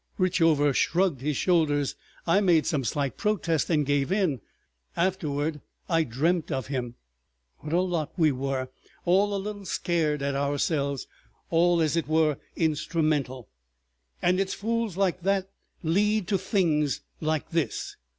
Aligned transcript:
Richover 0.17 0.73
shrugged 0.73 1.21
his 1.21 1.37
shoulders. 1.37 1.93
I 2.25 2.41
made 2.41 2.65
some 2.65 2.83
slight 2.83 3.17
protest 3.17 3.69
and 3.69 3.85
gave 3.85 4.11
in.... 4.11 4.41
Afterward 4.97 5.61
I 5.87 6.05
dreamt 6.05 6.51
of 6.51 6.65
him. 6.65 6.95
"What 7.59 7.71
a 7.71 7.81
lot 7.81 8.11
we 8.17 8.31
were! 8.31 8.69
All 9.05 9.35
a 9.35 9.37
little 9.37 9.63
scared 9.65 10.23
at 10.23 10.33
ourselves—all, 10.33 11.81
as 11.83 11.95
it 11.95 12.07
were, 12.07 12.37
instrumental.... 12.55 13.47
"And 14.23 14.39
it's 14.39 14.55
fools 14.55 14.97
like 14.97 15.21
that 15.21 15.51
lead 15.83 16.27
to 16.29 16.39
things 16.39 17.01
like 17.19 17.51
this!" 17.51 17.95